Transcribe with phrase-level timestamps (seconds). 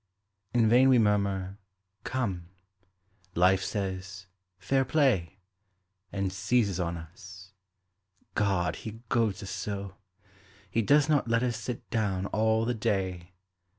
[0.51, 1.59] In vain we murmur;
[2.03, 2.49] "Come,"
[3.35, 4.25] Life says,
[4.57, 5.37] "Fair play!"
[6.11, 7.51] And seizes on us.
[8.33, 8.77] God!
[8.77, 9.97] he goads us so!
[10.71, 13.33] He does not let us sit down all the day.